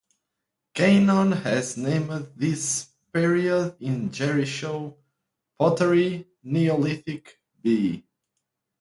[0.73, 4.97] Kenyon has named this period in Jericho
[5.59, 8.03] "Pottery Neolithic B".